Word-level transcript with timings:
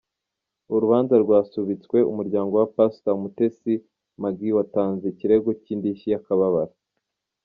Urubanza 0.73 1.15
rwasubitswe, 1.23 1.97
umuryango 2.11 2.53
wa 2.59 2.67
Pastor 2.77 3.13
Mutesi 3.21 3.73
Maggie 4.21 4.55
watanze 4.57 5.03
ikirego 5.13 5.49
cy’indishyi 5.61 6.07
y’akababaro 6.13 6.73